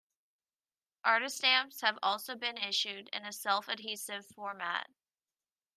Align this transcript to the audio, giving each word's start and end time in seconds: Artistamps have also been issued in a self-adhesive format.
Artistamps 1.05 1.81
have 1.81 1.99
also 2.01 2.33
been 2.35 2.57
issued 2.57 3.07
in 3.13 3.23
a 3.23 3.31
self-adhesive 3.31 4.25
format. 4.25 4.89